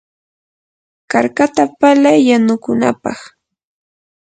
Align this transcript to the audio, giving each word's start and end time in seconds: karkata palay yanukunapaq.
karkata 1.11 1.63
palay 1.79 2.19
yanukunapaq. 2.29 3.19